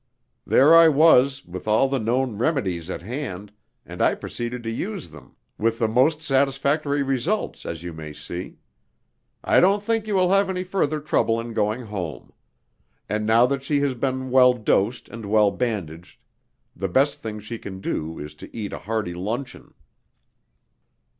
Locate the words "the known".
1.87-2.39